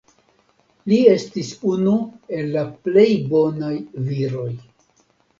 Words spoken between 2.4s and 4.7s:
la plej bonaj viroj.